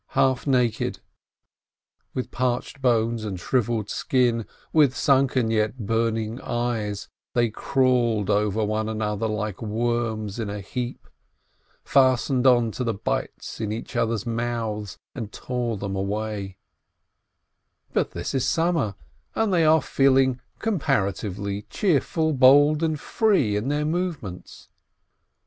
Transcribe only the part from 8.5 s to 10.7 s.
one another like worms in a